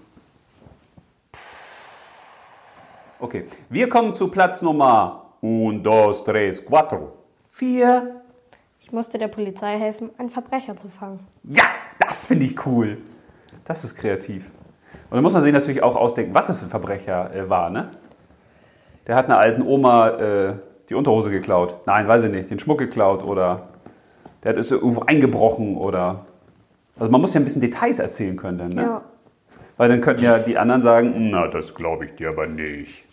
Okay, 3.23 3.45
wir 3.69 3.91
kommen 3.91 4.15
zu 4.15 4.29
Platz 4.29 4.62
Nummer 4.62 5.35
1, 5.43 5.83
2, 5.83 6.33
3, 6.33 6.53
4. 6.53 7.12
4. 7.50 8.23
Ich 8.81 8.93
musste 8.93 9.19
der 9.19 9.29
Polizei 9.29 9.79
helfen, 9.79 10.09
einen 10.17 10.31
Verbrecher 10.31 10.75
zu 10.75 10.89
fangen. 10.89 11.21
Ja, 11.45 11.65
das 11.99 12.25
finde 12.25 12.47
ich 12.47 12.65
cool. 12.65 12.97
Das 13.67 13.85
ist 13.85 13.95
kreativ. 13.97 14.47
Und 15.11 15.17
dann 15.17 15.23
muss 15.23 15.35
man 15.35 15.43
sich 15.43 15.53
natürlich 15.53 15.83
auch 15.83 15.97
ausdenken, 15.97 16.35
was 16.35 16.49
es 16.49 16.61
für 16.61 16.67
ein 16.67 16.71
Verbrecher 16.71 17.35
äh, 17.35 17.50
war, 17.50 17.69
ne? 17.69 17.91
Der 19.07 19.17
hat 19.17 19.27
einer 19.27 19.37
alten 19.37 19.62
Oma 19.62 20.09
äh, 20.09 20.55
die 20.89 20.95
Unterhose 20.95 21.31
geklaut. 21.31 21.77
Nein, 21.85 22.09
weiß 22.09 22.25
ich 22.25 22.31
nicht, 22.31 22.49
den 22.49 22.59
Schmuck 22.59 22.79
geklaut 22.79 23.23
oder 23.23 23.69
der 24.43 24.53
hat 24.53 24.59
ist 24.59 24.71
irgendwo 24.71 25.03
eingebrochen 25.03 25.77
oder. 25.77 26.25
Also 26.99 27.12
man 27.12 27.21
muss 27.21 27.35
ja 27.35 27.41
ein 27.41 27.45
bisschen 27.45 27.61
Details 27.61 27.99
erzählen 27.99 28.37
können 28.37 28.59
dann, 28.59 28.71
ne? 28.71 28.83
Ja. 28.83 29.03
Weil 29.77 29.91
dann 29.91 30.00
könnten 30.00 30.23
ja 30.23 30.39
die 30.39 30.57
anderen 30.57 30.83
sagen, 30.83 31.31
na, 31.31 31.49
das 31.49 31.75
glaube 31.75 32.07
ich 32.07 32.15
dir 32.15 32.31
aber 32.31 32.47
nicht. 32.47 33.10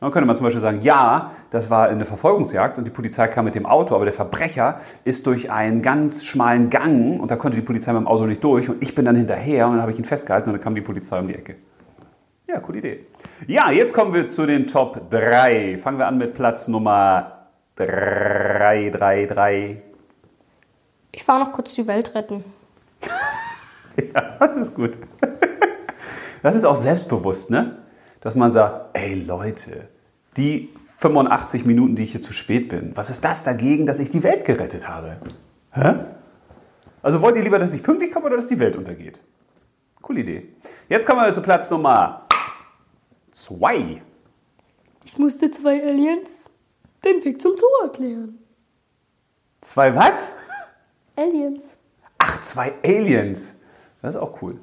Dann 0.00 0.10
könnte 0.12 0.26
man 0.26 0.34
zum 0.34 0.44
Beispiel 0.44 0.62
sagen, 0.62 0.80
ja, 0.80 1.32
das 1.50 1.68
war 1.68 1.88
eine 1.88 2.06
Verfolgungsjagd 2.06 2.78
und 2.78 2.84
die 2.84 2.90
Polizei 2.90 3.28
kam 3.28 3.44
mit 3.44 3.54
dem 3.54 3.66
Auto, 3.66 3.94
aber 3.94 4.06
der 4.06 4.14
Verbrecher 4.14 4.80
ist 5.04 5.26
durch 5.26 5.50
einen 5.50 5.82
ganz 5.82 6.24
schmalen 6.24 6.70
Gang 6.70 7.20
und 7.20 7.30
da 7.30 7.36
konnte 7.36 7.56
die 7.56 7.62
Polizei 7.62 7.92
mit 7.92 8.00
dem 8.00 8.08
Auto 8.08 8.24
nicht 8.24 8.42
durch 8.42 8.70
und 8.70 8.82
ich 8.82 8.94
bin 8.94 9.04
dann 9.04 9.14
hinterher 9.14 9.66
und 9.66 9.72
dann 9.72 9.82
habe 9.82 9.92
ich 9.92 9.98
ihn 9.98 10.06
festgehalten 10.06 10.48
und 10.48 10.54
dann 10.54 10.62
kam 10.62 10.74
die 10.74 10.80
Polizei 10.80 11.18
um 11.18 11.28
die 11.28 11.34
Ecke. 11.34 11.56
Ja, 12.48 12.60
coole 12.60 12.78
Idee. 12.78 13.06
Ja, 13.46 13.70
jetzt 13.70 13.92
kommen 13.92 14.14
wir 14.14 14.26
zu 14.26 14.46
den 14.46 14.66
Top 14.66 15.10
3. 15.10 15.76
Fangen 15.76 15.98
wir 15.98 16.06
an 16.06 16.16
mit 16.16 16.32
Platz 16.32 16.66
Nummer 16.66 17.48
3, 17.76 18.90
3, 18.90 19.26
3. 19.26 19.82
Ich 21.12 21.28
war 21.28 21.38
noch 21.38 21.52
kurz 21.52 21.74
die 21.74 21.86
Welt 21.86 22.14
retten. 22.14 22.42
Ja, 24.14 24.36
das 24.38 24.68
ist 24.68 24.74
gut. 24.74 24.92
Das 26.42 26.54
ist 26.54 26.64
auch 26.64 26.76
selbstbewusst, 26.76 27.50
ne? 27.50 27.79
Dass 28.20 28.34
man 28.34 28.52
sagt, 28.52 28.96
ey 28.96 29.14
Leute, 29.14 29.88
die 30.36 30.70
85 30.98 31.64
Minuten, 31.64 31.96
die 31.96 32.04
ich 32.04 32.12
hier 32.12 32.20
zu 32.20 32.32
spät 32.32 32.68
bin, 32.68 32.92
was 32.94 33.10
ist 33.10 33.24
das 33.24 33.42
dagegen, 33.42 33.86
dass 33.86 33.98
ich 33.98 34.10
die 34.10 34.22
Welt 34.22 34.44
gerettet 34.44 34.88
habe? 34.88 35.16
Hä? 35.72 35.94
Also 37.02 37.22
wollt 37.22 37.36
ihr 37.36 37.42
lieber, 37.42 37.58
dass 37.58 37.72
ich 37.72 37.82
pünktlich 37.82 38.12
komme 38.12 38.26
oder 38.26 38.36
dass 38.36 38.48
die 38.48 38.58
Welt 38.58 38.76
untergeht? 38.76 39.20
Coole 40.02 40.20
Idee. 40.20 40.48
Jetzt 40.88 41.06
kommen 41.06 41.22
wir 41.22 41.32
zu 41.32 41.40
Platz 41.40 41.70
Nummer 41.70 42.26
2. 43.32 44.02
Ich 45.04 45.18
musste 45.18 45.50
zwei 45.50 45.82
Aliens 45.82 46.50
den 47.04 47.24
Weg 47.24 47.40
zum 47.40 47.56
Zoo 47.56 47.66
erklären. 47.82 48.38
Zwei 49.60 49.94
was? 49.94 50.14
Aliens. 51.16 51.70
Ach, 52.18 52.40
zwei 52.40 52.74
Aliens. 52.82 53.54
Das 54.02 54.14
ist 54.14 54.20
auch 54.20 54.40
cool. 54.42 54.58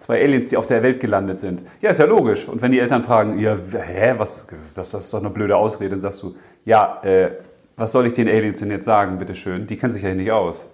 Zwei 0.00 0.22
Aliens, 0.22 0.48
die 0.48 0.56
auf 0.56 0.66
der 0.66 0.82
Welt 0.82 0.98
gelandet 0.98 1.38
sind. 1.38 1.62
Ja, 1.80 1.90
ist 1.90 1.98
ja 1.98 2.06
logisch. 2.06 2.48
Und 2.48 2.62
wenn 2.62 2.72
die 2.72 2.80
Eltern 2.80 3.02
fragen, 3.02 3.38
ja, 3.38 3.56
hä, 3.56 4.14
was, 4.16 4.46
das, 4.74 4.90
das 4.90 5.04
ist 5.04 5.14
doch 5.14 5.20
eine 5.20 5.30
blöde 5.30 5.56
Ausrede, 5.56 5.90
dann 5.90 6.00
sagst 6.00 6.22
du, 6.22 6.34
ja, 6.64 7.00
äh, 7.02 7.32
was 7.76 7.92
soll 7.92 8.06
ich 8.06 8.14
den 8.14 8.28
Aliens 8.28 8.58
denn 8.58 8.70
jetzt 8.70 8.86
sagen, 8.86 9.18
bitteschön? 9.18 9.66
Die 9.66 9.76
kennen 9.76 9.92
sich 9.92 10.02
ja 10.02 10.08
hier 10.08 10.16
nicht 10.16 10.32
aus. 10.32 10.70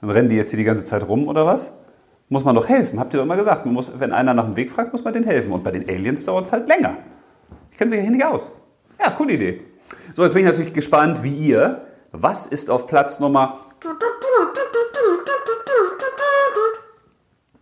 Dann 0.00 0.10
rennen 0.10 0.28
die 0.28 0.36
jetzt 0.36 0.50
hier 0.50 0.56
die 0.56 0.64
ganze 0.64 0.84
Zeit 0.84 1.06
rum, 1.06 1.28
oder 1.28 1.44
was? 1.44 1.72
Muss 2.28 2.44
man 2.44 2.54
doch 2.54 2.68
helfen, 2.68 2.98
habt 2.98 3.12
ihr 3.12 3.18
doch 3.18 3.24
immer 3.24 3.36
gesagt. 3.36 3.66
Man 3.66 3.74
muss, 3.74 3.98
wenn 3.98 4.12
einer 4.12 4.34
nach 4.34 4.44
dem 4.44 4.56
Weg 4.56 4.70
fragt, 4.70 4.92
muss 4.92 5.04
man 5.04 5.12
denen 5.12 5.26
helfen. 5.26 5.52
Und 5.52 5.62
bei 5.62 5.72
den 5.72 5.88
Aliens 5.88 6.24
dauert 6.24 6.46
es 6.46 6.52
halt 6.52 6.68
länger. 6.68 6.96
Die 7.72 7.76
kennen 7.76 7.90
sich 7.90 7.98
ja 7.98 8.02
hier 8.02 8.12
nicht 8.12 8.24
aus. 8.24 8.54
Ja, 8.98 9.10
coole 9.10 9.34
Idee. 9.34 9.60
So, 10.14 10.22
jetzt 10.22 10.32
bin 10.32 10.42
ich 10.42 10.48
natürlich 10.48 10.72
gespannt, 10.72 11.22
wie 11.22 11.34
ihr. 11.34 11.82
Was 12.12 12.46
ist 12.46 12.70
auf 12.70 12.86
Platz 12.86 13.20
Nummer 13.20 13.60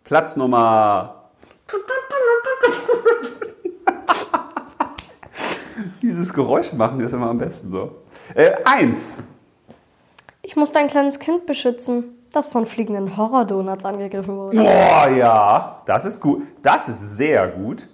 Platz 0.08 0.34
Nummer. 0.36 1.24
Dieses 6.00 6.32
Geräusch 6.32 6.72
machen 6.72 6.98
ist 7.00 7.12
immer 7.12 7.28
am 7.28 7.36
besten 7.36 7.70
so. 7.70 7.96
Äh, 8.34 8.52
eins. 8.64 9.18
Ich 10.40 10.56
musste 10.56 10.78
ein 10.78 10.86
kleines 10.86 11.18
Kind 11.18 11.44
beschützen, 11.44 12.04
das 12.32 12.46
von 12.46 12.64
fliegenden 12.64 13.18
Horror-Donuts 13.18 13.84
angegriffen 13.84 14.34
wurde. 14.34 14.56
Boah, 14.56 15.10
ja, 15.10 15.82
das 15.84 16.06
ist 16.06 16.22
gut. 16.22 16.42
Das 16.62 16.88
ist 16.88 17.18
sehr 17.18 17.46
gut. 17.46 17.86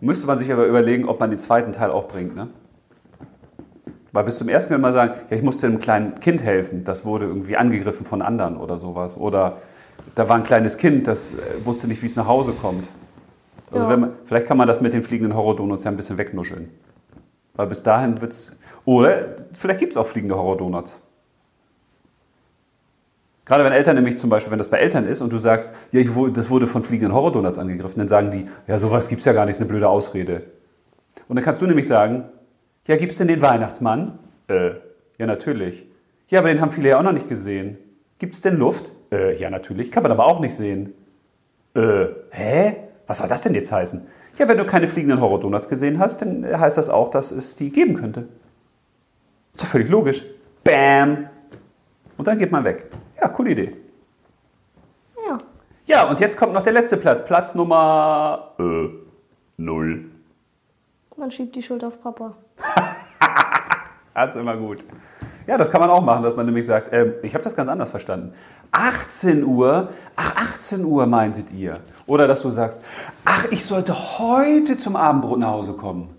Müsste 0.00 0.26
man 0.26 0.38
sich 0.38 0.52
aber 0.52 0.66
überlegen, 0.66 1.08
ob 1.08 1.20
man 1.20 1.30
den 1.30 1.38
zweiten 1.38 1.72
Teil 1.72 1.92
auch 1.92 2.08
bringt, 2.08 2.34
ne? 2.34 2.48
Weil 4.10 4.24
bis 4.24 4.38
zum 4.38 4.48
ersten 4.48 4.72
Mal 4.72 4.80
mal 4.80 4.92
sagen, 4.92 5.14
ja, 5.30 5.36
ich 5.36 5.44
musste 5.44 5.68
einem 5.68 5.78
kleinen 5.78 6.18
Kind 6.18 6.42
helfen, 6.42 6.82
das 6.82 7.04
wurde 7.04 7.26
irgendwie 7.26 7.56
angegriffen 7.56 8.04
von 8.04 8.22
anderen 8.22 8.56
oder 8.56 8.80
sowas. 8.80 9.16
Oder 9.16 9.58
da 10.14 10.28
war 10.28 10.36
ein 10.36 10.42
kleines 10.42 10.76
Kind, 10.78 11.06
das 11.06 11.32
äh, 11.32 11.64
wusste 11.64 11.88
nicht, 11.88 12.02
wie 12.02 12.06
es 12.06 12.16
nach 12.16 12.26
Hause 12.26 12.52
kommt. 12.52 12.90
Also 13.70 13.88
Ja. 13.88 13.96
man, 13.96 14.12
vielleicht 14.24 14.46
kann 14.46 14.56
man 14.56 14.66
das 14.68 14.80
mit 14.80 14.92
den 14.94 15.02
fliegenden 15.02 15.36
Horror-Donuts 15.36 15.84
ja 15.84 15.90
ein 15.90 15.96
bisschen 15.96 16.18
wegnuscheln. 16.18 16.70
Weil 17.54 17.66
bis 17.66 17.82
dahin 17.82 18.20
wird 18.20 18.32
es. 18.32 18.58
Oder 18.84 19.36
vielleicht 19.52 19.80
gibt 19.80 19.92
es 19.92 19.96
auch 19.96 20.06
fliegende 20.06 20.36
Horror-Donuts. 20.36 21.02
Gerade 23.44 23.64
wenn 23.64 23.72
Eltern 23.72 23.96
nämlich 23.96 24.18
zum 24.18 24.28
Beispiel, 24.28 24.50
wenn 24.50 24.58
das 24.58 24.68
bei 24.68 24.78
Eltern 24.78 25.06
ist 25.06 25.22
und 25.22 25.32
du 25.32 25.38
sagst, 25.38 25.72
ja, 25.90 26.00
ich, 26.00 26.10
das 26.34 26.50
wurde 26.50 26.66
von 26.66 26.82
fliegenden 26.84 27.14
Horror-Donuts 27.14 27.58
angegriffen, 27.58 27.98
dann 27.98 28.08
sagen 28.08 28.30
die, 28.30 28.46
ja, 28.66 28.78
sowas 28.78 29.08
gibt 29.08 29.20
es 29.20 29.24
ja 29.24 29.32
gar 29.32 29.46
nicht, 29.46 29.54
ist 29.54 29.60
eine 29.60 29.68
blöde 29.70 29.88
Ausrede. 29.88 30.42
Und 31.28 31.36
dann 31.36 31.44
kannst 31.44 31.62
du 31.62 31.66
nämlich 31.66 31.88
sagen, 31.88 32.24
ja, 32.86 32.96
gibt 32.96 33.12
es 33.12 33.18
denn 33.18 33.28
den 33.28 33.40
Weihnachtsmann? 33.40 34.18
Äh, 34.48 34.72
ja, 35.18 35.26
natürlich. 35.26 35.86
Ja, 36.28 36.40
aber 36.40 36.48
den 36.48 36.60
haben 36.60 36.72
viele 36.72 36.90
ja 36.90 36.98
auch 36.98 37.02
noch 37.02 37.12
nicht 37.12 37.28
gesehen. 37.28 37.78
Gibt 38.18 38.34
es 38.34 38.42
denn 38.42 38.56
Luft? 38.56 38.92
Äh, 39.10 39.36
ja, 39.38 39.50
natürlich. 39.50 39.90
Kann 39.90 40.02
man 40.02 40.12
aber 40.12 40.26
auch 40.26 40.40
nicht 40.40 40.54
sehen. 40.54 40.94
Äh, 41.74 42.06
hä? 42.30 42.76
Was 43.06 43.18
soll 43.18 43.28
das 43.28 43.42
denn 43.42 43.54
jetzt 43.54 43.72
heißen? 43.72 44.06
Ja, 44.36 44.46
wenn 44.48 44.58
du 44.58 44.66
keine 44.66 44.86
fliegenden 44.86 45.20
Horror-Donuts 45.20 45.68
gesehen 45.68 45.98
hast, 45.98 46.22
dann 46.22 46.44
heißt 46.46 46.76
das 46.78 46.88
auch, 46.88 47.08
dass 47.08 47.30
es 47.30 47.56
die 47.56 47.70
geben 47.70 47.94
könnte. 47.94 48.28
Ist 49.54 49.62
doch 49.62 49.66
völlig 49.66 49.88
logisch. 49.88 50.24
Bam! 50.62 51.28
Und 52.16 52.26
dann 52.26 52.38
geht 52.38 52.52
man 52.52 52.64
weg. 52.64 52.90
Ja, 53.20 53.28
coole 53.28 53.50
Idee. 53.50 53.76
Ja. 55.26 55.38
Ja, 55.86 56.08
und 56.08 56.20
jetzt 56.20 56.36
kommt 56.36 56.52
noch 56.52 56.62
der 56.62 56.72
letzte 56.72 56.96
Platz. 56.96 57.24
Platz 57.24 57.54
Nummer 57.54 58.54
äh, 58.58 58.88
null. 59.56 60.04
Man 61.16 61.30
schiebt 61.30 61.56
die 61.56 61.62
Schuld 61.62 61.82
auf 61.82 62.00
Papa. 62.00 62.34
Das 64.14 64.34
ist 64.34 64.40
immer 64.40 64.56
gut. 64.56 64.82
Ja, 65.48 65.56
das 65.56 65.70
kann 65.70 65.80
man 65.80 65.88
auch 65.88 66.02
machen, 66.02 66.22
dass 66.22 66.36
man 66.36 66.44
nämlich 66.44 66.66
sagt, 66.66 66.92
ähm, 66.92 67.14
ich 67.22 67.32
habe 67.32 67.42
das 67.42 67.56
ganz 67.56 67.70
anders 67.70 67.88
verstanden. 67.88 68.34
18 68.70 69.42
Uhr, 69.44 69.88
ach 70.14 70.36
18 70.36 70.84
Uhr 70.84 71.06
meintet 71.06 71.50
ihr. 71.52 71.80
Oder 72.06 72.28
dass 72.28 72.42
du 72.42 72.50
sagst, 72.50 72.82
ach, 73.24 73.46
ich 73.50 73.64
sollte 73.64 74.18
heute 74.18 74.76
zum 74.76 74.94
Abendbrot 74.94 75.38
nach 75.38 75.48
Hause 75.48 75.72
kommen. 75.72 76.10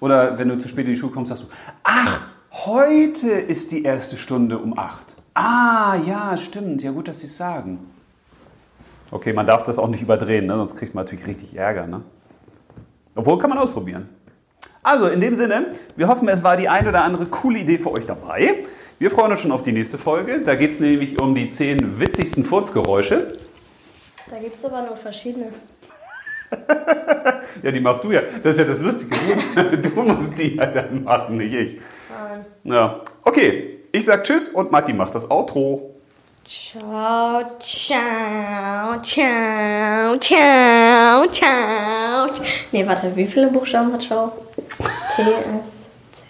Oder 0.00 0.40
wenn 0.40 0.48
du 0.48 0.58
zu 0.58 0.68
spät 0.68 0.86
in 0.86 0.94
die 0.94 0.98
Schule 0.98 1.12
kommst, 1.12 1.28
sagst 1.28 1.44
du, 1.44 1.48
ach, 1.84 2.22
heute 2.50 3.30
ist 3.30 3.70
die 3.70 3.84
erste 3.84 4.16
Stunde 4.16 4.58
um 4.58 4.76
8. 4.76 5.22
Ah, 5.34 5.94
ja, 6.04 6.36
stimmt. 6.36 6.82
Ja, 6.82 6.90
gut, 6.90 7.06
dass 7.06 7.20
Sie 7.20 7.28
es 7.28 7.36
sagen. 7.36 7.78
Okay, 9.12 9.32
man 9.34 9.46
darf 9.46 9.62
das 9.62 9.78
auch 9.78 9.88
nicht 9.88 10.02
überdrehen, 10.02 10.46
ne? 10.46 10.56
sonst 10.56 10.76
kriegt 10.76 10.96
man 10.96 11.04
natürlich 11.04 11.28
richtig 11.28 11.56
Ärger. 11.56 11.86
Ne? 11.86 12.02
Obwohl, 13.14 13.38
kann 13.38 13.50
man 13.50 13.60
ausprobieren. 13.60 14.08
Also, 14.86 15.08
in 15.08 15.20
dem 15.20 15.34
Sinne, 15.34 15.72
wir 15.96 16.06
hoffen, 16.06 16.28
es 16.28 16.44
war 16.44 16.56
die 16.56 16.68
ein 16.68 16.86
oder 16.86 17.02
andere 17.02 17.26
coole 17.26 17.58
Idee 17.58 17.76
für 17.76 17.90
euch 17.90 18.06
dabei. 18.06 18.54
Wir 19.00 19.10
freuen 19.10 19.32
uns 19.32 19.40
schon 19.40 19.50
auf 19.50 19.64
die 19.64 19.72
nächste 19.72 19.98
Folge. 19.98 20.42
Da 20.42 20.54
geht 20.54 20.70
es 20.70 20.78
nämlich 20.78 21.20
um 21.20 21.34
die 21.34 21.48
zehn 21.48 21.98
witzigsten 21.98 22.44
Furzgeräusche. 22.44 23.36
Da 24.30 24.38
gibt 24.38 24.58
es 24.58 24.64
aber 24.64 24.82
nur 24.82 24.96
verschiedene. 24.96 25.46
Ja, 27.62 27.72
die 27.72 27.80
machst 27.80 28.04
du 28.04 28.12
ja. 28.12 28.20
Das 28.44 28.52
ist 28.52 28.58
ja 28.58 28.64
das 28.64 28.80
Lustige. 28.80 29.16
Du, 29.78 30.02
musst 30.02 30.38
die 30.38 30.54
ja 30.54 30.66
dann 30.66 31.02
machen, 31.02 31.38
nicht 31.38 31.52
ich. 31.54 31.80
Nein. 32.08 32.44
Ja. 32.62 33.00
Okay, 33.24 33.80
ich 33.90 34.04
sag 34.04 34.22
Tschüss 34.22 34.50
und 34.50 34.70
Matti 34.70 34.92
macht 34.92 35.14
das 35.14 35.28
Outro. 35.30 35.96
Ciao, 36.44 37.42
ciao, 37.58 39.00
ciao, 39.02 40.16
ciao, 40.18 41.26
ciao. 41.32 42.30
Nee, 42.70 42.86
warte, 42.86 43.16
wie 43.16 43.26
viele 43.26 43.48
Buchstaben 43.48 43.92
hat 43.92 44.02
Ciao? 44.02 44.45
T, 45.16 45.22
S, 45.22 45.88
C. 46.12 46.24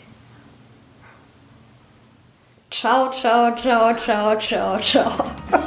Ciao, 2.71 3.11
ciao, 3.11 3.53
ciao, 3.57 3.95
ciao, 3.97 4.37
ciao, 4.39 4.79
ciao. 4.79 5.66